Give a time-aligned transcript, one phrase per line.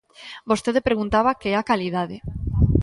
[0.49, 2.17] Vostede preguntaba que é a calidade.